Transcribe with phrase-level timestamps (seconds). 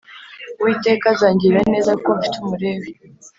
[0.59, 2.89] Uwiteka azangirira neza kuko mfite Umulewi